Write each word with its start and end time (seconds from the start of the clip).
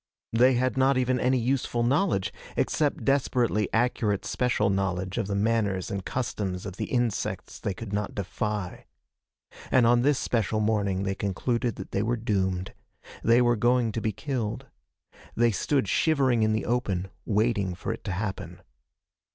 They 0.33 0.55
had 0.55 0.77
not 0.77 0.97
even 0.97 1.19
any 1.19 1.37
useful 1.37 1.83
knowledge, 1.83 2.33
except 2.57 3.05
desperately 3.05 3.69
accurate 3.71 4.25
special 4.25 4.71
knowledge 4.71 5.19
of 5.19 5.27
the 5.27 5.35
manners 5.35 5.91
and 5.91 6.03
customs 6.03 6.65
of 6.65 6.77
the 6.77 6.85
insects 6.89 7.59
they 7.59 7.75
could 7.75 7.93
not 7.93 8.15
defy. 8.15 8.87
And 9.69 9.85
on 9.85 10.01
this 10.01 10.17
special 10.17 10.59
morning 10.59 11.03
they 11.03 11.13
concluded 11.13 11.75
that 11.75 11.91
they 11.91 12.01
were 12.01 12.17
doomed. 12.17 12.73
They 13.23 13.43
were 13.43 13.55
going 13.55 13.91
to 13.91 14.01
be 14.01 14.11
killed. 14.11 14.65
They 15.35 15.51
stood 15.51 15.87
shivering 15.87 16.41
in 16.41 16.53
the 16.53 16.65
open, 16.65 17.09
waiting 17.23 17.75
for 17.75 17.93
it 17.93 18.03
to 18.05 18.11
happen. 18.11 18.59